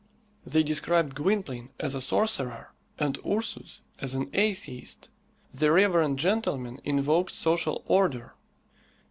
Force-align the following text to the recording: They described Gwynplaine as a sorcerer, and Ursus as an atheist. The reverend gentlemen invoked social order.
They 0.47 0.63
described 0.63 1.13
Gwynplaine 1.13 1.69
as 1.79 1.93
a 1.93 2.01
sorcerer, 2.01 2.73
and 2.97 3.19
Ursus 3.23 3.83
as 3.99 4.15
an 4.15 4.31
atheist. 4.33 5.11
The 5.53 5.71
reverend 5.71 6.17
gentlemen 6.17 6.81
invoked 6.83 7.35
social 7.35 7.83
order. 7.85 8.33